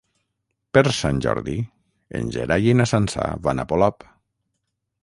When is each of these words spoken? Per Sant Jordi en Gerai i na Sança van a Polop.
Per 0.77 0.81
Sant 0.99 1.19
Jordi 1.25 1.55
en 2.21 2.33
Gerai 2.37 2.67
i 2.73 2.77
na 2.81 2.89
Sança 2.95 3.31
van 3.49 3.67
a 3.67 3.69
Polop. 3.75 4.13